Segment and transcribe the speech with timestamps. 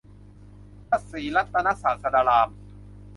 [0.89, 2.49] พระศรีรัตนศาสดาราม